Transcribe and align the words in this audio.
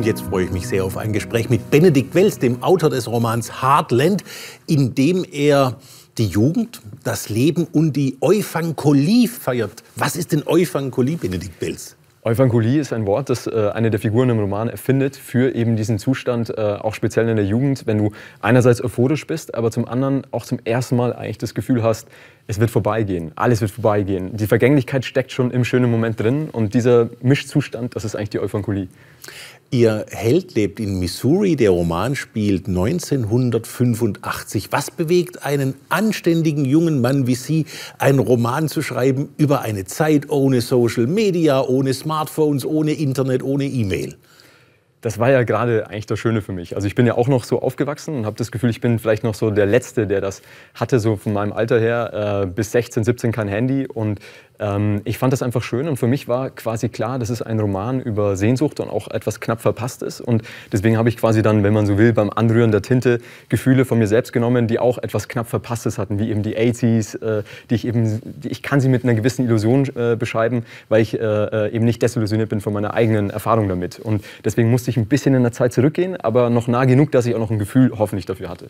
Und 0.00 0.06
jetzt 0.06 0.22
freue 0.22 0.46
ich 0.46 0.50
mich 0.50 0.66
sehr 0.66 0.82
auf 0.82 0.96
ein 0.96 1.12
Gespräch 1.12 1.50
mit 1.50 1.70
Benedikt 1.70 2.14
Wells, 2.14 2.38
dem 2.38 2.62
Autor 2.62 2.88
des 2.88 3.06
Romans 3.06 3.60
Heartland, 3.60 4.24
in 4.66 4.94
dem 4.94 5.26
er 5.30 5.76
die 6.16 6.24
Jugend, 6.24 6.80
das 7.04 7.28
Leben 7.28 7.66
und 7.70 7.92
die 7.96 8.16
Euphankolie 8.22 9.28
feiert. 9.28 9.82
Was 9.96 10.16
ist 10.16 10.32
denn 10.32 10.42
Euphankolie, 10.46 11.18
Benedikt 11.18 11.60
Wells? 11.60 11.96
Euphankolie 12.22 12.80
ist 12.80 12.94
ein 12.94 13.06
Wort, 13.06 13.28
das 13.28 13.46
äh, 13.46 13.70
eine 13.74 13.90
der 13.90 14.00
Figuren 14.00 14.30
im 14.30 14.38
Roman 14.38 14.68
erfindet 14.68 15.16
für 15.16 15.54
eben 15.54 15.76
diesen 15.76 15.98
Zustand, 15.98 16.48
äh, 16.50 16.60
auch 16.60 16.94
speziell 16.94 17.28
in 17.28 17.36
der 17.36 17.44
Jugend, 17.44 17.86
wenn 17.86 17.98
du 17.98 18.12
einerseits 18.40 18.82
euphorisch 18.82 19.26
bist, 19.26 19.54
aber 19.54 19.70
zum 19.70 19.86
anderen 19.86 20.26
auch 20.30 20.46
zum 20.46 20.60
ersten 20.64 20.96
Mal 20.96 21.14
eigentlich 21.14 21.38
das 21.38 21.54
Gefühl 21.54 21.82
hast, 21.82 22.08
es 22.46 22.58
wird 22.58 22.70
vorbeigehen, 22.70 23.32
alles 23.36 23.60
wird 23.60 23.70
vorbeigehen. 23.70 24.36
Die 24.36 24.46
Vergänglichkeit 24.46 25.04
steckt 25.04 25.32
schon 25.32 25.50
im 25.50 25.64
schönen 25.64 25.90
Moment 25.90 26.20
drin 26.20 26.48
und 26.50 26.72
dieser 26.72 27.10
Mischzustand, 27.20 27.96
das 27.96 28.04
ist 28.04 28.16
eigentlich 28.16 28.30
die 28.30 28.40
Euphankolie. 28.40 28.88
Ihr 29.72 30.04
Held 30.10 30.56
lebt 30.56 30.80
in 30.80 30.98
Missouri, 30.98 31.54
der 31.54 31.70
Roman 31.70 32.16
spielt 32.16 32.66
1985. 32.66 34.72
Was 34.72 34.90
bewegt 34.90 35.46
einen 35.46 35.76
anständigen 35.90 36.64
jungen 36.64 37.00
Mann 37.00 37.28
wie 37.28 37.36
Sie, 37.36 37.66
einen 37.96 38.18
Roman 38.18 38.68
zu 38.68 38.82
schreiben 38.82 39.28
über 39.36 39.60
eine 39.60 39.84
Zeit 39.84 40.28
ohne 40.28 40.60
Social 40.60 41.06
Media, 41.06 41.62
ohne 41.62 41.94
Smartphones, 41.94 42.66
ohne 42.66 42.94
Internet, 42.94 43.44
ohne 43.44 43.66
E-Mail? 43.66 44.16
das 45.00 45.18
war 45.18 45.30
ja 45.30 45.42
gerade 45.44 45.88
eigentlich 45.88 46.06
das 46.06 46.18
Schöne 46.18 46.42
für 46.42 46.52
mich. 46.52 46.76
Also 46.76 46.86
ich 46.86 46.94
bin 46.94 47.06
ja 47.06 47.16
auch 47.16 47.28
noch 47.28 47.44
so 47.44 47.62
aufgewachsen 47.62 48.16
und 48.16 48.26
habe 48.26 48.36
das 48.36 48.52
Gefühl, 48.52 48.70
ich 48.70 48.80
bin 48.80 48.98
vielleicht 48.98 49.24
noch 49.24 49.34
so 49.34 49.50
der 49.50 49.66
Letzte, 49.66 50.06
der 50.06 50.20
das 50.20 50.42
hatte, 50.74 51.00
so 51.00 51.16
von 51.16 51.32
meinem 51.32 51.52
Alter 51.52 51.80
her, 51.80 52.42
äh, 52.42 52.46
bis 52.46 52.72
16, 52.72 53.04
17 53.04 53.32
kein 53.32 53.48
Handy 53.48 53.86
und 53.86 54.20
ähm, 54.60 55.00
ich 55.04 55.18
fand 55.18 55.32
das 55.32 55.42
einfach 55.42 55.62
schön 55.62 55.88
und 55.88 55.96
für 55.96 56.06
mich 56.06 56.28
war 56.28 56.50
quasi 56.50 56.88
klar, 56.88 57.18
das 57.18 57.30
ist 57.30 57.42
ein 57.42 57.58
Roman 57.58 58.00
über 58.00 58.36
Sehnsucht 58.36 58.78
und 58.78 58.88
auch 58.88 59.08
etwas 59.08 59.40
knapp 59.40 59.60
verpasst 59.60 60.02
ist. 60.02 60.20
Und 60.20 60.42
deswegen 60.72 60.96
habe 60.96 61.08
ich 61.08 61.16
quasi 61.16 61.42
dann, 61.42 61.64
wenn 61.64 61.72
man 61.72 61.86
so 61.86 61.98
will, 61.98 62.12
beim 62.12 62.30
Anrühren 62.30 62.70
der 62.70 62.82
Tinte 62.82 63.20
Gefühle 63.48 63.84
von 63.84 63.98
mir 63.98 64.06
selbst 64.06 64.32
genommen, 64.32 64.68
die 64.68 64.78
auch 64.78 64.98
etwas 64.98 65.28
knapp 65.28 65.48
Verpasstes 65.48 65.98
hatten, 65.98 66.18
wie 66.18 66.30
eben 66.30 66.42
die 66.42 66.56
80s, 66.56 67.20
äh, 67.22 67.42
die 67.70 67.74
ich 67.74 67.86
eben, 67.86 68.20
die, 68.24 68.48
ich 68.48 68.62
kann 68.62 68.80
sie 68.80 68.88
mit 68.88 69.04
einer 69.04 69.14
gewissen 69.14 69.44
Illusion 69.46 69.88
äh, 69.96 70.16
beschreiben, 70.16 70.64
weil 70.88 71.02
ich 71.02 71.18
äh, 71.18 71.24
äh, 71.24 71.74
eben 71.74 71.84
nicht 71.84 72.02
desillusioniert 72.02 72.50
bin 72.50 72.60
von 72.60 72.72
meiner 72.72 72.94
eigenen 72.94 73.30
Erfahrung 73.30 73.68
damit. 73.68 73.98
Und 73.98 74.24
deswegen 74.44 74.70
musste 74.70 74.90
ich 74.90 74.96
ein 74.96 75.06
bisschen 75.06 75.34
in 75.34 75.42
der 75.42 75.52
Zeit 75.52 75.72
zurückgehen, 75.72 76.16
aber 76.16 76.50
noch 76.50 76.68
nah 76.68 76.84
genug, 76.84 77.12
dass 77.12 77.26
ich 77.26 77.34
auch 77.34 77.38
noch 77.38 77.50
ein 77.50 77.58
Gefühl 77.58 77.92
hoffentlich 77.96 78.26
dafür 78.26 78.50
hatte. 78.50 78.68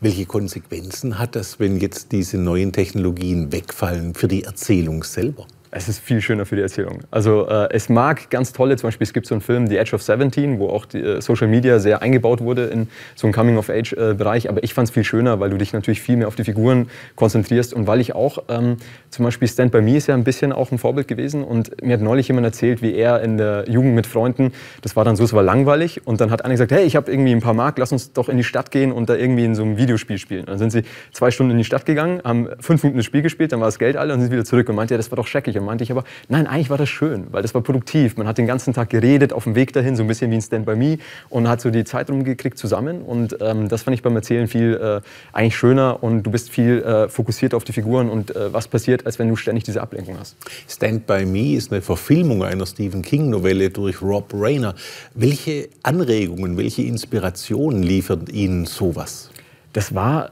Welche 0.00 0.26
Konsequenzen 0.26 1.18
hat 1.18 1.34
das, 1.34 1.58
wenn 1.58 1.78
jetzt 1.78 2.12
diese 2.12 2.38
neuen 2.38 2.72
Technologien 2.72 3.52
wegfallen 3.52 4.14
für 4.14 4.28
die 4.28 4.44
Erzählung 4.44 5.02
selbst? 5.24 5.63
Es 5.76 5.88
ist 5.88 5.98
viel 5.98 6.20
schöner 6.20 6.46
für 6.46 6.54
die 6.54 6.62
Erzählung. 6.62 7.00
Also 7.10 7.48
äh, 7.48 7.66
es 7.72 7.88
mag 7.88 8.30
ganz 8.30 8.52
tolle, 8.52 8.76
zum 8.76 8.86
Beispiel 8.86 9.04
es 9.04 9.12
gibt 9.12 9.26
so 9.26 9.34
einen 9.34 9.40
Film, 9.40 9.66
The 9.66 9.76
Edge 9.76 9.96
of 9.96 10.04
17, 10.04 10.60
wo 10.60 10.68
auch 10.68 10.86
die, 10.86 11.00
äh, 11.00 11.20
Social 11.20 11.48
Media 11.48 11.80
sehr 11.80 12.00
eingebaut 12.00 12.40
wurde 12.40 12.66
in 12.66 12.86
so 13.16 13.26
einen 13.26 13.34
Coming-of-Age-Bereich. 13.34 14.44
Äh, 14.44 14.48
aber 14.50 14.62
ich 14.62 14.72
fand 14.72 14.86
es 14.86 14.94
viel 14.94 15.02
schöner, 15.02 15.40
weil 15.40 15.50
du 15.50 15.58
dich 15.58 15.72
natürlich 15.72 16.00
viel 16.00 16.16
mehr 16.16 16.28
auf 16.28 16.36
die 16.36 16.44
Figuren 16.44 16.88
konzentrierst 17.16 17.74
und 17.74 17.88
weil 17.88 18.00
ich 18.00 18.14
auch, 18.14 18.44
ähm, 18.48 18.76
zum 19.10 19.24
Beispiel 19.24 19.48
Stand 19.48 19.72
By 19.72 19.82
Me 19.82 19.96
ist 19.96 20.06
ja 20.06 20.14
ein 20.14 20.22
bisschen 20.22 20.52
auch 20.52 20.70
ein 20.70 20.78
Vorbild 20.78 21.08
gewesen 21.08 21.42
und 21.42 21.82
mir 21.82 21.94
hat 21.94 22.02
neulich 22.02 22.28
jemand 22.28 22.46
erzählt, 22.46 22.80
wie 22.80 22.94
er 22.94 23.20
in 23.22 23.36
der 23.36 23.64
Jugend 23.68 23.96
mit 23.96 24.06
Freunden, 24.06 24.52
das 24.82 24.94
war 24.94 25.04
dann 25.04 25.16
so, 25.16 25.24
es 25.24 25.32
war 25.32 25.42
langweilig 25.42 26.06
und 26.06 26.20
dann 26.20 26.30
hat 26.30 26.44
einer 26.44 26.54
gesagt, 26.54 26.70
hey, 26.70 26.84
ich 26.84 26.94
habe 26.94 27.10
irgendwie 27.10 27.32
ein 27.32 27.40
paar 27.40 27.54
Mark, 27.54 27.78
lass 27.78 27.90
uns 27.90 28.12
doch 28.12 28.28
in 28.28 28.36
die 28.36 28.44
Stadt 28.44 28.70
gehen 28.70 28.92
und 28.92 29.08
da 29.08 29.16
irgendwie 29.16 29.44
in 29.44 29.56
so 29.56 29.64
einem 29.64 29.76
Videospiel 29.76 30.18
spielen. 30.18 30.46
Dann 30.46 30.58
sind 30.58 30.70
sie 30.70 30.84
zwei 31.10 31.32
Stunden 31.32 31.50
in 31.50 31.58
die 31.58 31.64
Stadt 31.64 31.84
gegangen, 31.84 32.20
haben 32.22 32.48
fünf 32.60 32.84
Minuten 32.84 32.98
das 32.98 33.06
Spiel 33.06 33.22
gespielt, 33.22 33.50
dann 33.50 33.58
war 33.58 33.66
das 33.66 33.80
Geld 33.80 33.96
alle 33.96 34.14
und 34.14 34.20
sind 34.20 34.30
wieder 34.30 34.44
zurück 34.44 34.68
und 34.68 34.76
meinte, 34.76 34.94
ja, 34.94 34.98
das 34.98 35.10
war 35.10 35.16
doch 35.16 35.26
scheckig 35.64 35.74
meinte 35.74 35.84
ich 35.84 35.90
aber, 35.90 36.04
nein, 36.28 36.46
eigentlich 36.46 36.70
war 36.70 36.78
das 36.78 36.88
schön, 36.88 37.26
weil 37.30 37.42
das 37.42 37.54
war 37.54 37.62
produktiv. 37.62 38.16
Man 38.16 38.26
hat 38.26 38.38
den 38.38 38.46
ganzen 38.46 38.72
Tag 38.72 38.90
geredet, 38.90 39.32
auf 39.32 39.44
dem 39.44 39.54
Weg 39.54 39.72
dahin, 39.72 39.96
so 39.96 40.02
ein 40.02 40.08
bisschen 40.08 40.30
wie 40.30 40.36
ein 40.36 40.42
Stand 40.42 40.66
by 40.66 40.76
Me 40.76 40.98
und 41.30 41.48
hat 41.48 41.60
so 41.60 41.70
die 41.70 41.84
Zeit 41.84 42.10
rumgekriegt 42.10 42.58
zusammen. 42.58 43.02
Und 43.02 43.36
ähm, 43.40 43.68
das 43.68 43.82
fand 43.82 43.94
ich 43.96 44.02
beim 44.02 44.14
Erzählen 44.16 44.48
viel 44.48 44.74
äh, 44.74 45.00
eigentlich 45.32 45.56
schöner 45.56 46.02
und 46.02 46.22
du 46.22 46.30
bist 46.30 46.50
viel 46.50 46.82
äh, 46.82 47.08
fokussiert 47.08 47.54
auf 47.54 47.64
die 47.64 47.72
Figuren 47.72 48.08
und 48.10 48.34
äh, 48.34 48.52
was 48.52 48.68
passiert, 48.68 49.06
als 49.06 49.18
wenn 49.18 49.28
du 49.28 49.36
ständig 49.36 49.64
diese 49.64 49.80
Ablenkung 49.80 50.16
hast. 50.18 50.36
Stand 50.68 51.06
by 51.06 51.24
Me 51.24 51.54
ist 51.54 51.72
eine 51.72 51.82
Verfilmung 51.82 52.42
einer 52.44 52.66
Stephen 52.66 53.02
King-Novelle 53.02 53.70
durch 53.70 54.02
Rob 54.02 54.32
Rayner. 54.32 54.74
Welche 55.14 55.68
Anregungen, 55.82 56.56
welche 56.56 56.82
Inspirationen 56.82 57.82
liefert 57.82 58.28
Ihnen 58.30 58.66
sowas? 58.66 59.30
Das 59.72 59.94
war 59.94 60.30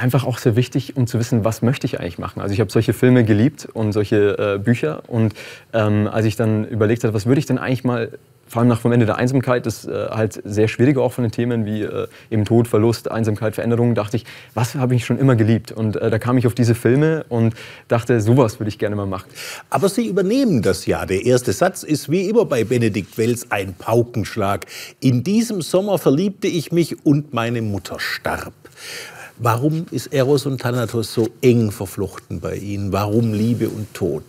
einfach 0.00 0.24
auch 0.24 0.38
sehr 0.38 0.56
wichtig, 0.56 0.96
um 0.96 1.06
zu 1.06 1.18
wissen, 1.18 1.44
was 1.44 1.60
möchte 1.60 1.86
ich 1.86 2.00
eigentlich 2.00 2.18
machen. 2.18 2.40
Also 2.40 2.54
ich 2.54 2.60
habe 2.60 2.70
solche 2.72 2.94
Filme 2.94 3.22
geliebt 3.22 3.68
und 3.72 3.92
solche 3.92 4.56
äh, 4.56 4.58
Bücher 4.58 5.02
und 5.08 5.34
ähm, 5.74 6.08
als 6.10 6.24
ich 6.24 6.36
dann 6.36 6.64
überlegt 6.64 7.04
habe, 7.04 7.12
was 7.12 7.26
würde 7.26 7.38
ich 7.38 7.46
denn 7.46 7.58
eigentlich 7.58 7.84
mal 7.84 8.10
vor 8.46 8.60
allem 8.60 8.68
nach 8.68 8.80
vom 8.80 8.90
Ende 8.90 9.06
der 9.06 9.16
Einsamkeit, 9.16 9.64
das 9.64 9.86
äh, 9.86 10.08
halt 10.10 10.40
sehr 10.44 10.66
schwierige 10.66 11.02
auch 11.02 11.12
von 11.12 11.22
den 11.22 11.30
Themen 11.30 11.66
wie 11.66 11.82
äh, 11.82 12.08
eben 12.32 12.44
Tod, 12.44 12.66
Verlust, 12.66 13.08
Einsamkeit, 13.08 13.54
Veränderung, 13.54 13.94
dachte 13.94 14.16
ich, 14.16 14.24
was 14.54 14.74
habe 14.74 14.96
ich 14.96 15.04
schon 15.04 15.18
immer 15.18 15.36
geliebt? 15.36 15.70
Und 15.70 15.94
äh, 15.94 16.10
da 16.10 16.18
kam 16.18 16.36
ich 16.36 16.48
auf 16.48 16.54
diese 16.54 16.74
Filme 16.74 17.24
und 17.28 17.54
dachte, 17.86 18.20
sowas 18.20 18.58
würde 18.58 18.70
ich 18.70 18.78
gerne 18.78 18.96
mal 18.96 19.06
machen. 19.06 19.30
Aber 19.68 19.88
Sie 19.88 20.06
übernehmen 20.08 20.62
das 20.62 20.86
ja. 20.86 21.06
Der 21.06 21.24
erste 21.26 21.52
Satz 21.52 21.84
ist 21.84 22.10
wie 22.10 22.28
immer 22.28 22.44
bei 22.44 22.64
Benedikt 22.64 23.16
Wells 23.18 23.52
ein 23.52 23.74
Paukenschlag. 23.74 24.66
In 24.98 25.22
diesem 25.22 25.62
Sommer 25.62 25.98
verliebte 25.98 26.48
ich 26.48 26.72
mich 26.72 27.06
und 27.06 27.32
meine 27.32 27.62
Mutter 27.62 28.00
starb. 28.00 28.54
Warum 29.42 29.86
ist 29.90 30.08
Eros 30.08 30.44
und 30.44 30.60
Thanatos 30.60 31.14
so 31.14 31.30
eng 31.40 31.70
verflochten 31.70 32.40
bei 32.40 32.56
Ihnen? 32.56 32.92
Warum 32.92 33.32
Liebe 33.32 33.70
und 33.70 33.94
Tod? 33.94 34.22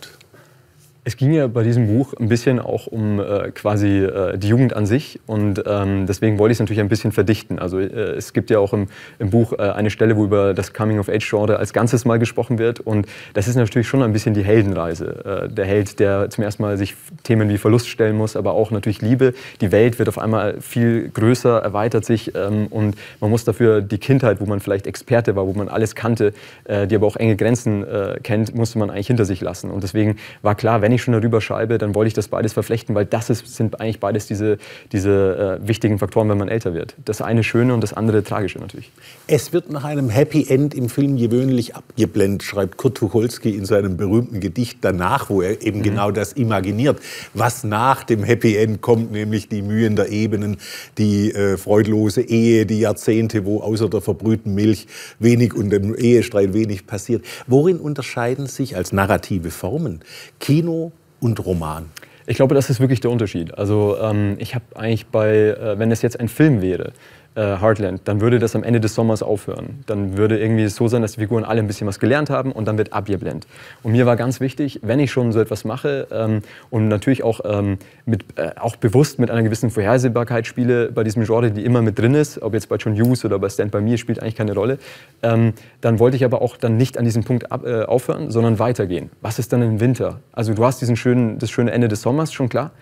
Es 1.04 1.16
ging 1.16 1.32
ja 1.32 1.48
bei 1.48 1.64
diesem 1.64 1.88
Buch 1.88 2.14
ein 2.14 2.28
bisschen 2.28 2.60
auch 2.60 2.86
um 2.86 3.18
äh, 3.18 3.50
quasi 3.50 4.04
äh, 4.04 4.38
die 4.38 4.46
Jugend 4.46 4.76
an 4.76 4.86
sich 4.86 5.18
und 5.26 5.60
ähm, 5.66 6.06
deswegen 6.06 6.38
wollte 6.38 6.52
ich 6.52 6.56
es 6.56 6.60
natürlich 6.60 6.78
ein 6.78 6.88
bisschen 6.88 7.10
verdichten. 7.10 7.58
Also 7.58 7.80
äh, 7.80 7.86
es 7.86 8.32
gibt 8.32 8.50
ja 8.50 8.60
auch 8.60 8.72
im, 8.72 8.86
im 9.18 9.30
Buch 9.30 9.52
äh, 9.52 9.62
eine 9.62 9.90
Stelle, 9.90 10.16
wo 10.16 10.22
über 10.22 10.54
das 10.54 10.72
Coming-of-Age-Genre 10.72 11.56
als 11.56 11.72
Ganzes 11.72 12.04
mal 12.04 12.20
gesprochen 12.20 12.60
wird 12.60 12.78
und 12.78 13.08
das 13.34 13.48
ist 13.48 13.56
natürlich 13.56 13.88
schon 13.88 14.00
ein 14.00 14.12
bisschen 14.12 14.32
die 14.32 14.44
Heldenreise. 14.44 15.48
Äh, 15.48 15.52
der 15.52 15.64
Held, 15.64 15.98
der 15.98 16.30
zum 16.30 16.44
ersten 16.44 16.62
Mal 16.62 16.78
sich 16.78 16.94
Themen 17.24 17.48
wie 17.48 17.58
Verlust 17.58 17.88
stellen 17.88 18.16
muss, 18.16 18.36
aber 18.36 18.52
auch 18.52 18.70
natürlich 18.70 19.02
Liebe. 19.02 19.34
Die 19.60 19.72
Welt 19.72 19.98
wird 19.98 20.08
auf 20.08 20.18
einmal 20.18 20.60
viel 20.60 21.08
größer, 21.08 21.58
erweitert 21.58 22.04
sich 22.04 22.32
ähm, 22.36 22.68
und 22.70 22.94
man 23.18 23.28
muss 23.28 23.44
dafür 23.44 23.80
die 23.80 23.98
Kindheit, 23.98 24.40
wo 24.40 24.46
man 24.46 24.60
vielleicht 24.60 24.86
Experte 24.86 25.34
war, 25.34 25.48
wo 25.48 25.52
man 25.52 25.68
alles 25.68 25.96
kannte, 25.96 26.32
äh, 26.62 26.86
die 26.86 26.94
aber 26.94 27.08
auch 27.08 27.16
enge 27.16 27.34
Grenzen 27.34 27.84
kennt, 28.22 28.54
musste 28.54 28.78
man 28.78 28.90
eigentlich 28.90 29.08
hinter 29.08 29.24
sich 29.24 29.40
lassen. 29.40 29.70
Und 29.70 29.82
deswegen 29.82 30.16
war 30.42 30.54
klar, 30.54 30.80
wenn 30.80 30.91
wenn 30.92 30.96
ich 30.96 31.02
schon 31.04 31.14
darüber 31.14 31.40
schreibe, 31.40 31.78
dann 31.78 31.94
wollte 31.94 32.08
ich 32.08 32.12
das 32.12 32.28
beides 32.28 32.52
verflechten, 32.52 32.94
weil 32.94 33.06
das 33.06 33.30
ist, 33.30 33.56
sind 33.56 33.80
eigentlich 33.80 33.98
beides 33.98 34.26
diese, 34.26 34.58
diese 34.92 35.58
äh, 35.62 35.66
wichtigen 35.66 35.98
Faktoren, 35.98 36.28
wenn 36.28 36.36
man 36.36 36.48
älter 36.48 36.74
wird. 36.74 36.94
Das 37.02 37.22
eine 37.22 37.42
schöne 37.44 37.72
und 37.72 37.80
das 37.80 37.94
andere 37.94 38.22
tragische 38.22 38.58
natürlich. 38.58 38.90
Es 39.26 39.54
wird 39.54 39.70
nach 39.70 39.84
einem 39.84 40.10
Happy 40.10 40.44
End 40.46 40.74
im 40.74 40.90
Film 40.90 41.16
gewöhnlich 41.16 41.74
abgeblendet, 41.74 42.42
schreibt 42.42 42.76
Kurt 42.76 42.98
Tucholsky 42.98 43.56
in 43.56 43.64
seinem 43.64 43.96
berühmten 43.96 44.40
Gedicht 44.40 44.80
danach, 44.82 45.30
wo 45.30 45.40
er 45.40 45.62
eben 45.62 45.78
mhm. 45.78 45.82
genau 45.82 46.10
das 46.10 46.34
imaginiert, 46.34 47.00
was 47.32 47.64
nach 47.64 48.04
dem 48.04 48.22
Happy 48.22 48.54
End 48.58 48.82
kommt, 48.82 49.12
nämlich 49.12 49.48
die 49.48 49.62
Mühen 49.62 49.96
der 49.96 50.10
Ebenen, 50.10 50.58
die 50.98 51.32
äh, 51.32 51.56
freudlose 51.56 52.20
Ehe, 52.20 52.66
die 52.66 52.80
Jahrzehnte, 52.80 53.46
wo 53.46 53.60
außer 53.60 53.88
der 53.88 54.02
verbrühten 54.02 54.54
Milch 54.54 54.86
wenig 55.18 55.54
und 55.54 55.70
dem 55.70 55.94
Ehestreit 55.94 56.52
wenig 56.52 56.86
passiert. 56.86 57.24
Worin 57.46 57.78
unterscheiden 57.78 58.46
sich 58.46 58.76
als 58.76 58.92
narrative 58.92 59.50
Formen 59.50 60.00
Kino 60.38 60.81
und 61.22 61.44
Roman? 61.44 61.88
Ich 62.26 62.36
glaube, 62.36 62.54
das 62.54 62.70
ist 62.70 62.80
wirklich 62.80 63.00
der 63.00 63.10
Unterschied. 63.10 63.54
Also 63.54 63.96
ähm, 64.00 64.36
ich 64.38 64.54
habe 64.54 64.64
eigentlich 64.74 65.06
bei, 65.06 65.30
äh, 65.30 65.78
wenn 65.78 65.90
es 65.90 66.02
jetzt 66.02 66.20
ein 66.20 66.28
Film 66.28 66.62
wäre, 66.62 66.92
äh, 67.34 67.40
Heartland, 67.40 68.02
dann 68.04 68.20
würde 68.20 68.38
das 68.38 68.54
am 68.54 68.62
Ende 68.62 68.80
des 68.80 68.94
Sommers 68.94 69.22
aufhören. 69.22 69.82
Dann 69.86 70.16
würde 70.16 70.38
irgendwie 70.38 70.66
so 70.68 70.88
sein, 70.88 71.02
dass 71.02 71.12
die 71.12 71.20
Figuren 71.20 71.44
alle 71.44 71.60
ein 71.60 71.66
bisschen 71.66 71.86
was 71.86 71.98
gelernt 71.98 72.30
haben 72.30 72.52
und 72.52 72.66
dann 72.66 72.78
wird 72.78 72.92
abgeblendet. 72.92 73.46
Und 73.82 73.92
mir 73.92 74.06
war 74.06 74.16
ganz 74.16 74.40
wichtig, 74.40 74.80
wenn 74.82 75.00
ich 75.00 75.10
schon 75.10 75.32
so 75.32 75.40
etwas 75.40 75.64
mache 75.64 76.06
ähm, 76.10 76.42
und 76.70 76.88
natürlich 76.88 77.22
auch, 77.22 77.40
ähm, 77.44 77.78
mit, 78.04 78.24
äh, 78.36 78.50
auch 78.60 78.76
bewusst 78.76 79.18
mit 79.18 79.30
einer 79.30 79.42
gewissen 79.42 79.70
Vorhersehbarkeit 79.70 80.46
spiele 80.46 80.92
bei 80.92 81.04
diesem 81.04 81.24
Genre, 81.24 81.50
die 81.50 81.64
immer 81.64 81.82
mit 81.82 81.98
drin 81.98 82.14
ist, 82.14 82.42
ob 82.42 82.54
jetzt 82.54 82.68
bei 82.68 82.76
John 82.76 82.94
Hughes 82.94 83.24
oder 83.24 83.38
bei 83.38 83.48
Stand 83.48 83.72
By 83.72 83.80
Me, 83.80 83.96
spielt 83.96 84.20
eigentlich 84.20 84.36
keine 84.36 84.54
Rolle, 84.54 84.78
ähm, 85.22 85.54
dann 85.80 85.98
wollte 85.98 86.16
ich 86.16 86.24
aber 86.24 86.42
auch 86.42 86.56
dann 86.56 86.76
nicht 86.76 86.98
an 86.98 87.04
diesem 87.04 87.24
Punkt 87.24 87.50
ab, 87.50 87.64
äh, 87.64 87.84
aufhören, 87.84 88.30
sondern 88.30 88.58
weitergehen. 88.58 89.10
Was 89.20 89.38
ist 89.38 89.52
dann 89.52 89.62
im 89.62 89.80
Winter? 89.80 90.20
Also 90.32 90.54
du 90.54 90.64
hast 90.64 90.80
diesen 90.80 90.96
schönen, 90.96 91.38
das 91.38 91.50
schöne 91.50 91.70
Ende 91.70 91.88
des 91.88 92.02
Sommers, 92.02 92.32
schon 92.32 92.48
klar. 92.48 92.72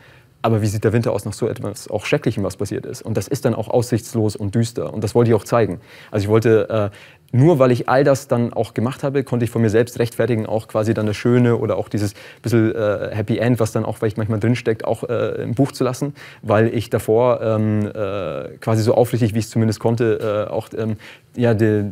Aber 0.43 0.63
wie 0.63 0.67
sieht 0.67 0.85
der 0.85 0.93
Winter 0.93 1.13
aus 1.13 1.25
nach 1.25 1.33
so 1.33 1.49
etwas 1.49 1.89
auch 1.89 2.07
Schrecklichem, 2.07 2.43
was 2.43 2.57
passiert 2.57 2.87
ist? 2.87 3.03
Und 3.03 3.17
das 3.17 3.29
ist 3.29 3.45
dann 3.45 3.55
auch 3.55 3.69
aussichtslos 3.69 4.37
und 4.37 4.55
düster. 4.55 4.93
Und 4.93 5.05
das 5.05 5.15
wollte 5.15 5.31
ich 5.31 5.35
auch 5.35 5.45
zeigen. 5.45 5.81
Also 6.11 6.25
ich 6.25 6.31
wollte, 6.31 6.91
äh, 6.93 7.37
nur 7.37 7.59
weil 7.59 7.71
ich 7.71 7.89
all 7.89 8.05
das 8.05 8.27
dann 8.27 8.53
auch 8.53 8.75
gemacht 8.75 9.03
habe, 9.03 9.23
konnte 9.23 9.45
ich 9.45 9.51
von 9.51 9.63
mir 9.63 9.71
selbst 9.71 9.99
rechtfertigen, 9.99 10.47
auch 10.47 10.67
quasi 10.67 10.95
dann 10.95 11.07
das 11.07 11.17
Schöne 11.17 11.57
oder 11.57 11.77
auch 11.77 11.89
dieses 11.89 12.15
bisschen 12.43 12.75
äh, 12.75 13.11
Happy 13.13 13.39
End, 13.39 13.61
was 13.61 13.73
dann 13.73 13.85
auch 13.85 13.99
vielleicht 13.99 14.17
manchmal 14.17 14.41
drinsteckt, 14.41 14.85
auch 14.85 15.05
äh, 15.05 15.43
im 15.43 15.55
Buch 15.55 15.73
zu 15.73 15.85
lassen, 15.85 16.15
weil 16.43 16.75
ich 16.75 16.91
davor 16.91 17.41
ähm, 17.43 17.87
äh, 17.87 18.57
quasi 18.59 18.83
so 18.83 18.95
aufrichtig, 18.95 19.35
wie 19.35 19.39
ich 19.39 19.45
es 19.45 19.51
zumindest 19.51 19.79
konnte, 19.79 20.47
äh, 20.49 20.51
auch 20.51 20.69
ähm, 20.77 20.97
ja, 21.37 21.55
die, 21.55 21.91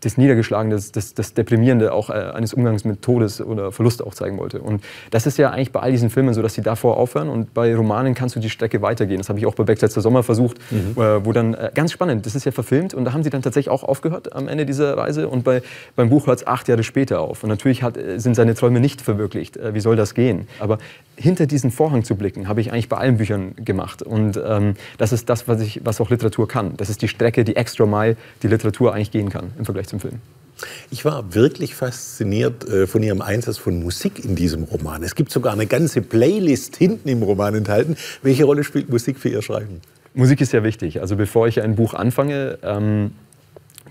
das 0.00 0.16
Niedergeschlagene, 0.16 0.74
das, 0.74 0.92
das, 0.92 1.14
das 1.14 1.34
Deprimierende 1.34 1.92
auch 1.92 2.10
äh, 2.10 2.12
eines 2.12 2.54
Umgangs 2.54 2.84
mit 2.84 3.02
Todes 3.02 3.40
oder 3.40 3.72
Verlust 3.72 4.02
auch 4.04 4.14
zeigen 4.14 4.38
wollte. 4.38 4.60
Und 4.60 4.82
das 5.10 5.26
ist 5.26 5.38
ja 5.38 5.50
eigentlich 5.50 5.72
bei 5.72 5.80
all 5.80 5.92
diesen 5.92 6.10
Filmen 6.10 6.34
so, 6.34 6.42
dass 6.42 6.54
sie 6.54 6.62
davor 6.62 6.96
aufhören 6.96 7.28
und 7.28 7.54
bei 7.54 7.74
Romanen 7.74 8.14
kannst 8.14 8.36
du 8.36 8.40
die 8.40 8.50
Strecke 8.50 8.82
weitergehen. 8.82 9.18
Das 9.18 9.28
habe 9.28 9.38
ich 9.38 9.46
auch 9.46 9.54
bei 9.54 9.64
Back 9.64 9.80
letzter 9.80 10.00
Sommer 10.00 10.22
versucht, 10.22 10.58
mhm. 10.70 11.00
äh, 11.00 11.24
wo 11.24 11.32
dann, 11.32 11.54
äh, 11.54 11.70
ganz 11.74 11.92
spannend, 11.92 12.26
das 12.26 12.34
ist 12.34 12.44
ja 12.44 12.52
verfilmt 12.52 12.94
und 12.94 13.04
da 13.04 13.12
haben 13.12 13.22
sie 13.22 13.30
dann 13.30 13.42
tatsächlich 13.42 13.70
auch 13.70 13.84
aufgehört 13.84 14.34
am 14.34 14.48
Ende 14.48 14.66
dieser 14.66 14.96
Reise 14.96 15.28
und 15.28 15.44
bei, 15.44 15.62
beim 15.96 16.08
Buch 16.08 16.26
hört 16.26 16.40
es 16.40 16.46
acht 16.46 16.68
Jahre 16.68 16.82
später 16.82 17.20
auf. 17.20 17.42
Und 17.42 17.50
natürlich 17.50 17.82
hat, 17.82 17.96
äh, 17.96 18.18
sind 18.18 18.34
seine 18.34 18.54
Träume 18.54 18.80
nicht 18.80 19.02
verwirklicht. 19.02 19.56
Äh, 19.56 19.74
wie 19.74 19.80
soll 19.80 19.96
das 19.96 20.14
gehen? 20.14 20.48
Aber 20.58 20.78
hinter 21.16 21.46
diesen 21.46 21.70
Vorhang 21.70 22.04
zu 22.04 22.14
blicken, 22.14 22.48
habe 22.48 22.60
ich 22.60 22.72
eigentlich 22.72 22.88
bei 22.88 22.96
allen 22.96 23.18
Büchern 23.18 23.54
gemacht. 23.56 24.02
Und 24.02 24.40
ähm, 24.42 24.74
das 24.96 25.12
ist 25.12 25.28
das, 25.28 25.48
was, 25.48 25.60
ich, 25.60 25.80
was 25.84 26.00
auch 26.00 26.10
Literatur 26.10 26.48
kann. 26.48 26.76
Das 26.76 26.88
ist 26.88 27.02
die 27.02 27.08
Strecke, 27.08 27.44
die 27.44 27.56
extra 27.56 27.84
Mile, 27.84 28.16
die 28.42 28.48
Literatur 28.48 28.94
eigentlich 28.94 29.10
gehen 29.10 29.28
kann 29.28 29.52
im 29.58 29.64
Vergleich 29.64 29.88
zum 29.90 30.00
Film. 30.00 30.20
Ich 30.90 31.04
war 31.04 31.34
wirklich 31.34 31.74
fasziniert 31.74 32.68
äh, 32.68 32.86
von 32.86 33.02
Ihrem 33.02 33.22
Einsatz 33.22 33.58
von 33.58 33.82
Musik 33.82 34.24
in 34.24 34.36
diesem 34.36 34.64
Roman. 34.64 35.02
Es 35.02 35.14
gibt 35.14 35.30
sogar 35.30 35.52
eine 35.52 35.66
ganze 35.66 36.02
Playlist 36.02 36.76
hinten 36.76 37.08
im 37.08 37.22
Roman 37.22 37.54
enthalten. 37.54 37.96
Welche 38.22 38.44
Rolle 38.44 38.64
spielt 38.64 38.90
Musik 38.90 39.18
für 39.18 39.28
Ihr 39.28 39.42
Schreiben? 39.42 39.80
Musik 40.14 40.40
ist 40.40 40.50
sehr 40.50 40.64
wichtig. 40.64 41.00
Also 41.00 41.16
bevor 41.16 41.46
ich 41.46 41.62
ein 41.62 41.76
Buch 41.76 41.94
anfange, 41.94 42.58
ähm, 42.62 43.12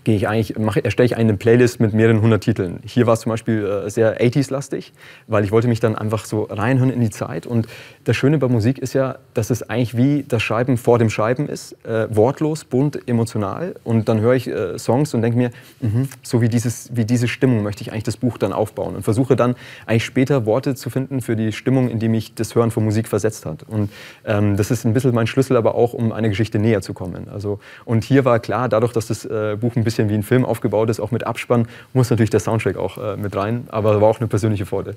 gehe 0.03 0.15
ich 0.15 0.27
eigentlich, 0.27 0.57
mache, 0.57 0.83
erstelle 0.83 1.05
ich 1.05 1.17
eine 1.17 1.33
Playlist 1.35 1.79
mit 1.79 1.93
mehreren 1.93 2.21
hundert 2.21 2.43
Titeln. 2.43 2.79
Hier 2.85 3.05
war 3.07 3.13
es 3.13 3.21
zum 3.21 3.31
Beispiel 3.31 3.65
äh, 3.65 3.89
sehr 3.89 4.21
80s-lastig, 4.21 4.93
weil 5.27 5.43
ich 5.43 5.51
wollte 5.51 5.67
mich 5.67 5.79
dann 5.79 5.95
einfach 5.95 6.25
so 6.25 6.43
reinhören 6.43 6.89
in 6.89 7.01
die 7.01 7.09
Zeit. 7.09 7.45
Und 7.45 7.67
das 8.05 8.15
Schöne 8.15 8.37
bei 8.37 8.47
Musik 8.47 8.79
ist 8.79 8.93
ja, 8.93 9.17
dass 9.33 9.49
es 9.49 9.69
eigentlich 9.69 9.95
wie 9.95 10.25
das 10.27 10.41
Schreiben 10.41 10.77
vor 10.77 10.99
dem 10.99 11.09
Schreiben 11.09 11.47
ist, 11.47 11.73
äh, 11.85 12.07
wortlos, 12.09 12.65
bunt, 12.65 13.07
emotional. 13.07 13.75
Und 13.83 14.09
dann 14.09 14.21
höre 14.21 14.33
ich 14.33 14.47
äh, 14.47 14.77
Songs 14.79 15.13
und 15.13 15.21
denke 15.21 15.37
mir, 15.37 15.51
mh, 15.81 16.07
so 16.23 16.41
wie, 16.41 16.49
dieses, 16.49 16.89
wie 16.95 17.05
diese 17.05 17.27
Stimmung 17.27 17.63
möchte 17.63 17.81
ich 17.81 17.91
eigentlich 17.91 18.03
das 18.03 18.17
Buch 18.17 18.37
dann 18.37 18.53
aufbauen 18.53 18.95
und 18.95 19.03
versuche 19.03 19.35
dann 19.35 19.55
eigentlich 19.85 20.05
später 20.05 20.45
Worte 20.45 20.75
zu 20.75 20.89
finden 20.89 21.21
für 21.21 21.35
die 21.35 21.51
Stimmung, 21.51 21.89
in 21.89 21.99
die 21.99 22.09
mich 22.09 22.33
das 22.33 22.55
Hören 22.55 22.71
von 22.71 22.83
Musik 22.83 23.07
versetzt 23.07 23.45
hat. 23.45 23.63
Und 23.63 23.91
ähm, 24.25 24.57
das 24.57 24.71
ist 24.71 24.85
ein 24.85 24.93
bisschen 24.93 25.13
mein 25.13 25.27
Schlüssel, 25.27 25.57
aber 25.57 25.75
auch 25.75 25.93
um 25.93 26.11
eine 26.11 26.29
Geschichte 26.29 26.59
näher 26.59 26.81
zu 26.81 26.93
kommen. 26.93 27.27
Also, 27.29 27.59
und 27.85 28.03
hier 28.03 28.25
war 28.25 28.39
klar, 28.39 28.69
dadurch, 28.69 28.93
dass 28.93 29.07
das 29.07 29.25
äh, 29.25 29.57
Buch 29.59 29.75
ein 29.75 29.83
bisschen 29.83 29.88
wie 29.97 30.13
ein 30.13 30.23
Film 30.23 30.45
aufgebaut 30.45 30.89
ist, 30.89 30.99
auch 30.99 31.11
mit 31.11 31.25
Abspann, 31.25 31.67
muss 31.93 32.09
natürlich 32.09 32.29
der 32.29 32.39
Soundtrack 32.39 32.77
auch 32.77 32.97
äh, 32.97 33.17
mit 33.17 33.35
rein. 33.35 33.65
Aber 33.69 34.01
war 34.01 34.09
auch 34.09 34.19
eine 34.19 34.27
persönliche 34.27 34.65
Freude. 34.65 34.95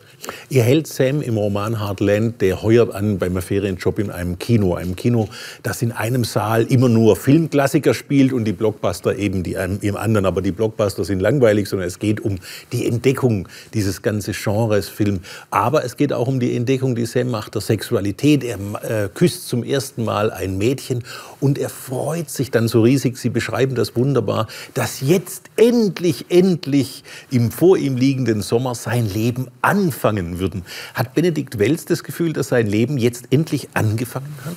Ihr 0.49 0.63
hält 0.63 0.87
Sam 0.87 1.23
im 1.23 1.37
Roman 1.37 1.81
Heartland, 1.81 2.41
der 2.41 2.63
heuert 2.63 2.95
an 2.95 3.19
beim 3.19 3.41
Ferienjob 3.41 3.99
in 3.99 4.11
einem 4.11 4.39
Kino. 4.39 4.75
Einem 4.75 4.97
Kino, 4.97 5.29
das 5.63 5.83
in 5.83 5.93
einem 5.93 6.25
Saal 6.25 6.65
immer 6.65 6.89
nur 6.89 7.17
Filmklassiker 7.17 7.95
spielt 7.95 8.33
und 8.33 8.45
die 8.45 8.53
Blockbuster 8.53 9.17
eben 9.17 9.43
die 9.43 9.57
im 9.81 9.97
anderen. 9.97 10.27
Aber 10.27 10.43
die 10.43 10.53
Blockbuster 10.53 11.05
sind 11.05 11.21
langweilig, 11.21 11.69
sondern 11.69 11.89
es 11.89 11.99
geht 11.99 12.21
um 12.21 12.39
die 12.73 12.87
Entdeckung 12.87 13.49
dieses 13.75 14.03
ganzen 14.03 14.35
Genres 14.35 14.89
Film. 14.89 15.21
Aber 15.51 15.85
es 15.85 15.97
geht 15.97 16.13
auch 16.13 16.29
um 16.29 16.41
die 16.41 16.57
Entdeckung, 16.57 16.95
die 16.95 17.07
Sam 17.07 17.31
macht, 17.31 17.55
der 17.55 17.63
Sexualität. 17.63 18.45
Er 18.45 18.59
äh, 18.83 19.09
küsst 19.09 19.49
zum 19.49 19.65
ersten 19.65 20.05
Mal 20.05 20.31
ein 20.31 20.59
Mädchen 20.59 21.05
und 21.41 21.59
er 21.59 21.69
freut 21.69 22.31
sich 22.31 22.51
dann 22.51 22.69
so 22.69 22.83
riesig. 22.83 23.17
Sie 23.17 23.31
beschreiben 23.31 23.75
das 23.75 23.97
wunderbar, 23.97 24.49
dass 24.75 24.82
jetzt 24.83 25.01
jetzt 25.01 25.51
endlich, 25.57 26.27
endlich 26.29 27.05
im 27.31 27.53
vor 27.53 27.77
ihm 27.77 27.97
liegenden 27.97 28.43
Sommer 28.43 28.75
sein 28.75 29.09
Leben 29.09 29.47
anfangen 29.61 30.41
würden. 30.41 30.65
Hat 30.95 31.15
Benedikt 31.15 31.61
Wells 31.61 31.85
das 31.85 32.03
Gefühl, 32.03 32.33
dass 32.33 32.49
sein 32.49 32.67
Leben 32.67 32.99
jetzt 32.99 33.27
endlich 33.31 33.69
angefangen 33.75 34.37
hat? 34.45 34.57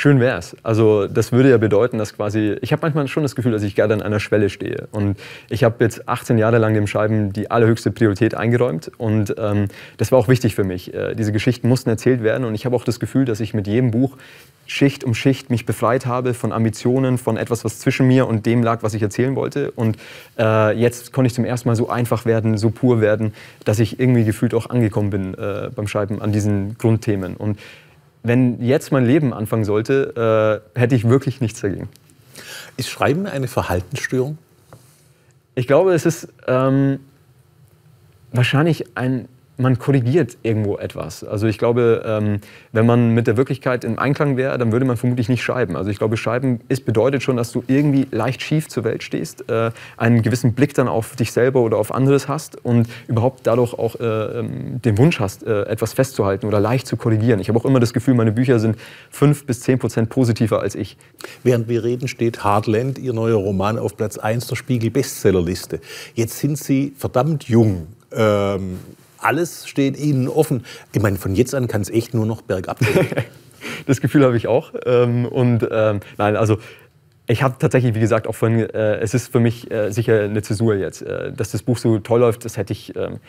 Schön 0.00 0.20
wäre 0.20 0.38
es. 0.38 0.56
Also 0.62 1.08
das 1.08 1.32
würde 1.32 1.50
ja 1.50 1.58
bedeuten, 1.58 1.98
dass 1.98 2.14
quasi, 2.14 2.56
ich 2.60 2.70
habe 2.70 2.82
manchmal 2.82 3.08
schon 3.08 3.24
das 3.24 3.34
Gefühl, 3.34 3.50
dass 3.50 3.64
ich 3.64 3.74
gerade 3.74 3.94
an 3.94 4.00
einer 4.00 4.20
Schwelle 4.20 4.48
stehe. 4.48 4.86
Und 4.92 5.18
ich 5.48 5.64
habe 5.64 5.82
jetzt 5.82 6.08
18 6.08 6.38
Jahre 6.38 6.58
lang 6.58 6.72
dem 6.72 6.86
Schreiben 6.86 7.32
die 7.32 7.50
allerhöchste 7.50 7.90
Priorität 7.90 8.36
eingeräumt. 8.36 8.92
Und 8.96 9.34
ähm, 9.38 9.66
das 9.96 10.12
war 10.12 10.20
auch 10.20 10.28
wichtig 10.28 10.54
für 10.54 10.62
mich. 10.62 10.94
Äh, 10.94 11.16
diese 11.16 11.32
Geschichten 11.32 11.68
mussten 11.68 11.90
erzählt 11.90 12.22
werden. 12.22 12.44
Und 12.44 12.54
ich 12.54 12.64
habe 12.64 12.76
auch 12.76 12.84
das 12.84 13.00
Gefühl, 13.00 13.24
dass 13.24 13.40
ich 13.40 13.54
mit 13.54 13.66
jedem 13.66 13.90
Buch 13.90 14.16
Schicht 14.68 15.02
um 15.02 15.14
Schicht 15.14 15.50
mich 15.50 15.66
befreit 15.66 16.06
habe 16.06 16.32
von 16.32 16.52
Ambitionen, 16.52 17.18
von 17.18 17.36
etwas, 17.36 17.64
was 17.64 17.80
zwischen 17.80 18.06
mir 18.06 18.28
und 18.28 18.46
dem 18.46 18.62
lag, 18.62 18.84
was 18.84 18.94
ich 18.94 19.02
erzählen 19.02 19.34
wollte. 19.34 19.72
Und 19.72 19.96
äh, 20.38 20.78
jetzt 20.78 21.12
konnte 21.12 21.26
ich 21.26 21.34
zum 21.34 21.44
ersten 21.44 21.68
Mal 21.68 21.74
so 21.74 21.88
einfach 21.88 22.24
werden, 22.24 22.56
so 22.56 22.70
pur 22.70 23.00
werden, 23.00 23.34
dass 23.64 23.80
ich 23.80 23.98
irgendwie 23.98 24.22
gefühlt 24.22 24.54
auch 24.54 24.70
angekommen 24.70 25.10
bin 25.10 25.34
äh, 25.34 25.70
beim 25.74 25.88
Schreiben 25.88 26.22
an 26.22 26.30
diesen 26.30 26.78
Grundthemen. 26.78 27.34
Und 27.34 27.58
wenn 28.22 28.62
jetzt 28.62 28.92
mein 28.92 29.04
Leben 29.06 29.32
anfangen 29.32 29.64
sollte, 29.64 30.62
äh, 30.74 30.78
hätte 30.78 30.94
ich 30.94 31.08
wirklich 31.08 31.40
nichts 31.40 31.60
dagegen. 31.60 31.88
Ist 32.76 32.90
Schreiben 32.90 33.26
eine 33.26 33.48
Verhaltensstörung? 33.48 34.38
Ich 35.54 35.66
glaube, 35.66 35.92
es 35.92 36.06
ist 36.06 36.28
ähm, 36.46 37.00
wahrscheinlich 38.32 38.96
ein 38.96 39.28
man 39.58 39.78
korrigiert 39.78 40.38
irgendwo 40.42 40.78
etwas. 40.78 41.24
Also 41.24 41.46
ich 41.46 41.58
glaube, 41.58 42.02
ähm, 42.06 42.40
wenn 42.72 42.86
man 42.86 43.14
mit 43.14 43.26
der 43.26 43.36
Wirklichkeit 43.36 43.84
im 43.84 43.98
Einklang 43.98 44.36
wäre, 44.36 44.56
dann 44.56 44.72
würde 44.72 44.86
man 44.86 44.96
vermutlich 44.96 45.28
nicht 45.28 45.42
schreiben. 45.42 45.76
Also 45.76 45.90
ich 45.90 45.98
glaube, 45.98 46.16
schreiben 46.16 46.60
ist, 46.68 46.84
bedeutet 46.84 47.22
schon, 47.22 47.36
dass 47.36 47.50
du 47.50 47.64
irgendwie 47.66 48.06
leicht 48.10 48.40
schief 48.42 48.68
zur 48.68 48.84
Welt 48.84 49.02
stehst, 49.02 49.50
äh, 49.50 49.72
einen 49.96 50.22
gewissen 50.22 50.52
Blick 50.54 50.74
dann 50.74 50.86
auf 50.86 51.16
dich 51.16 51.32
selber 51.32 51.60
oder 51.60 51.76
auf 51.76 51.92
anderes 51.92 52.28
hast 52.28 52.64
und 52.64 52.88
überhaupt 53.08 53.40
dadurch 53.46 53.74
auch 53.74 53.96
äh, 53.98 54.04
ähm, 54.04 54.80
den 54.80 54.96
Wunsch 54.96 55.18
hast, 55.18 55.44
äh, 55.44 55.62
etwas 55.62 55.92
festzuhalten 55.92 56.46
oder 56.46 56.60
leicht 56.60 56.86
zu 56.86 56.96
korrigieren. 56.96 57.40
Ich 57.40 57.48
habe 57.48 57.58
auch 57.58 57.64
immer 57.64 57.80
das 57.80 57.92
Gefühl, 57.92 58.14
meine 58.14 58.32
Bücher 58.32 58.60
sind 58.60 58.76
fünf 59.10 59.44
bis 59.44 59.60
zehn 59.60 59.78
Prozent 59.78 60.08
positiver 60.08 60.60
als 60.60 60.76
ich. 60.76 60.96
Während 61.42 61.68
wir 61.68 61.82
reden, 61.82 62.06
steht 62.06 62.44
Heartland, 62.44 62.98
Ihr 62.98 63.12
neuer 63.12 63.36
Roman, 63.36 63.78
auf 63.78 63.96
Platz 63.96 64.18
1 64.18 64.46
der 64.46 64.56
Spiegel-Bestsellerliste. 64.56 65.80
Jetzt 66.14 66.38
sind 66.38 66.58
Sie 66.58 66.92
verdammt 66.96 67.48
jung. 67.48 67.88
Ähm, 68.12 68.78
alles 69.18 69.68
steht 69.68 69.98
ihnen 69.98 70.28
offen. 70.28 70.64
Ich 70.92 71.02
meine, 71.02 71.16
von 71.18 71.34
jetzt 71.34 71.54
an 71.54 71.68
kann 71.68 71.80
es 71.80 71.90
echt 71.90 72.14
nur 72.14 72.26
noch 72.26 72.42
bergab 72.42 72.78
gehen. 72.80 73.06
das 73.86 74.00
Gefühl 74.00 74.24
habe 74.24 74.36
ich 74.36 74.46
auch. 74.46 74.72
Ähm, 74.86 75.26
und 75.26 75.66
ähm, 75.70 76.00
nein, 76.16 76.36
also 76.36 76.58
ich 77.26 77.42
habe 77.42 77.56
tatsächlich, 77.58 77.94
wie 77.94 78.00
gesagt, 78.00 78.26
auch 78.26 78.34
von, 78.34 78.58
äh, 78.58 78.96
es 78.96 79.14
ist 79.14 79.30
für 79.30 79.40
mich 79.40 79.70
äh, 79.70 79.90
sicher 79.90 80.22
eine 80.22 80.42
Zäsur 80.42 80.76
jetzt. 80.76 81.02
Äh, 81.02 81.32
dass 81.32 81.50
das 81.50 81.62
Buch 81.62 81.78
so 81.78 81.98
toll 81.98 82.20
läuft, 82.20 82.44
das 82.44 82.56
hätte 82.56 82.72
ich 82.72 82.96
ähm, 82.96 83.20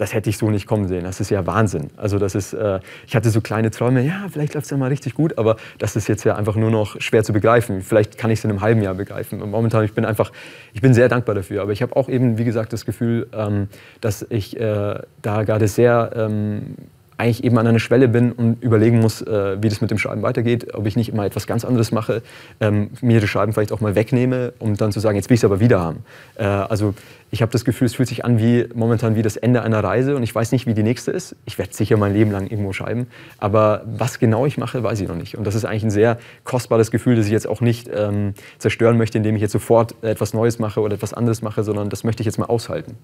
das 0.00 0.14
hätte 0.14 0.30
ich 0.30 0.38
so 0.38 0.50
nicht 0.50 0.66
kommen 0.66 0.88
sehen. 0.88 1.04
Das 1.04 1.20
ist 1.20 1.30
ja 1.30 1.46
Wahnsinn. 1.46 1.90
Also 1.98 2.18
das 2.18 2.34
ist, 2.34 2.54
äh, 2.54 2.80
ich 3.06 3.14
hatte 3.14 3.28
so 3.28 3.42
kleine 3.42 3.70
Träume, 3.70 4.00
ja, 4.00 4.28
vielleicht 4.30 4.54
läuft 4.54 4.64
es 4.64 4.70
ja 4.70 4.78
mal 4.78 4.88
richtig 4.88 5.12
gut, 5.12 5.36
aber 5.36 5.56
das 5.78 5.94
ist 5.94 6.08
jetzt 6.08 6.24
ja 6.24 6.36
einfach 6.36 6.56
nur 6.56 6.70
noch 6.70 6.98
schwer 7.02 7.22
zu 7.22 7.34
begreifen. 7.34 7.82
Vielleicht 7.82 8.16
kann 8.16 8.30
ich 8.30 8.38
es 8.38 8.44
in 8.44 8.50
einem 8.50 8.62
halben 8.62 8.80
Jahr 8.80 8.94
begreifen. 8.94 9.42
Und 9.42 9.50
momentan, 9.50 9.84
ich 9.84 9.92
bin 9.92 10.06
einfach, 10.06 10.32
ich 10.72 10.80
bin 10.80 10.94
sehr 10.94 11.10
dankbar 11.10 11.34
dafür. 11.34 11.60
Aber 11.60 11.72
ich 11.72 11.82
habe 11.82 11.94
auch 11.96 12.08
eben, 12.08 12.38
wie 12.38 12.44
gesagt, 12.44 12.72
das 12.72 12.86
Gefühl, 12.86 13.28
ähm, 13.34 13.68
dass 14.00 14.26
ich 14.30 14.58
äh, 14.58 15.00
da 15.20 15.42
gerade 15.42 15.68
sehr 15.68 16.12
ähm, 16.16 16.76
eigentlich 17.20 17.44
eben 17.44 17.58
an 17.58 17.66
einer 17.66 17.78
Schwelle 17.78 18.08
bin 18.08 18.32
und 18.32 18.62
überlegen 18.62 18.98
muss, 18.98 19.20
äh, 19.22 19.62
wie 19.62 19.68
das 19.68 19.80
mit 19.80 19.90
dem 19.90 19.98
Schreiben 19.98 20.22
weitergeht, 20.22 20.74
ob 20.74 20.86
ich 20.86 20.96
nicht 20.96 21.10
immer 21.10 21.26
etwas 21.26 21.46
ganz 21.46 21.64
anderes 21.64 21.92
mache, 21.92 22.22
ähm, 22.60 22.90
mir 23.02 23.20
das 23.20 23.28
Schreiben 23.28 23.52
vielleicht 23.52 23.72
auch 23.72 23.80
mal 23.80 23.94
wegnehme, 23.94 24.54
um 24.58 24.76
dann 24.76 24.90
zu 24.90 25.00
sagen, 25.00 25.16
jetzt 25.16 25.28
will 25.28 25.34
ich 25.34 25.40
es 25.40 25.44
aber 25.44 25.60
wieder 25.60 25.80
haben. 25.80 26.04
Äh, 26.36 26.44
also 26.44 26.94
ich 27.30 27.42
habe 27.42 27.52
das 27.52 27.64
Gefühl, 27.64 27.86
es 27.86 27.94
fühlt 27.94 28.08
sich 28.08 28.24
an 28.24 28.38
wie 28.38 28.66
momentan 28.74 29.14
wie 29.14 29.22
das 29.22 29.36
Ende 29.36 29.62
einer 29.62 29.84
Reise 29.84 30.16
und 30.16 30.22
ich 30.22 30.34
weiß 30.34 30.50
nicht, 30.52 30.66
wie 30.66 30.74
die 30.74 30.82
nächste 30.82 31.10
ist. 31.12 31.36
Ich 31.44 31.58
werde 31.58 31.74
sicher 31.74 31.96
mein 31.96 32.14
Leben 32.14 32.30
lang 32.30 32.48
irgendwo 32.48 32.72
schreiben, 32.72 33.06
aber 33.38 33.82
was 33.86 34.18
genau 34.18 34.46
ich 34.46 34.58
mache, 34.58 34.82
weiß 34.82 35.00
ich 35.00 35.08
noch 35.08 35.16
nicht. 35.16 35.36
Und 35.36 35.46
das 35.46 35.54
ist 35.54 35.64
eigentlich 35.64 35.84
ein 35.84 35.90
sehr 35.90 36.18
kostbares 36.44 36.90
Gefühl, 36.90 37.16
das 37.16 37.26
ich 37.26 37.32
jetzt 37.32 37.46
auch 37.46 37.60
nicht 37.60 37.88
ähm, 37.94 38.34
zerstören 38.58 38.96
möchte, 38.96 39.18
indem 39.18 39.36
ich 39.36 39.42
jetzt 39.42 39.52
sofort 39.52 39.94
etwas 40.02 40.34
Neues 40.34 40.58
mache 40.58 40.80
oder 40.80 40.94
etwas 40.94 41.14
anderes 41.14 41.42
mache, 41.42 41.62
sondern 41.62 41.90
das 41.90 42.02
möchte 42.02 42.22
ich 42.22 42.26
jetzt 42.26 42.38
mal 42.38 42.46
aushalten. 42.46 42.96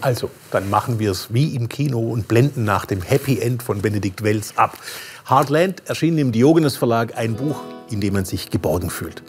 Also, 0.00 0.30
dann 0.50 0.70
machen 0.70 0.98
wir 0.98 1.10
es 1.10 1.32
wie 1.32 1.54
im 1.54 1.68
Kino 1.68 2.00
und 2.00 2.28
blenden 2.28 2.64
nach 2.64 2.84
dem 2.84 3.02
Happy 3.02 3.38
End 3.40 3.62
von 3.62 3.82
Benedikt 3.82 4.22
Wells 4.22 4.56
ab. 4.56 4.78
Heartland 5.28 5.82
erschien 5.86 6.18
im 6.18 6.32
Diogenes 6.32 6.76
Verlag 6.76 7.16
ein 7.16 7.34
Buch, 7.34 7.60
in 7.90 8.00
dem 8.00 8.14
man 8.14 8.24
sich 8.24 8.50
geborgen 8.50 8.90
fühlt. 8.90 9.22